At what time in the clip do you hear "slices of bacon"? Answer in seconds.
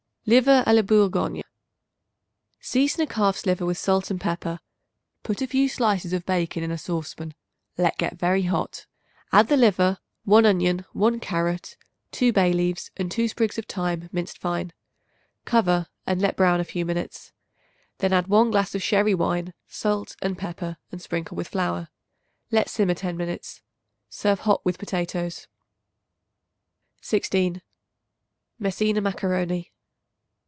5.67-6.61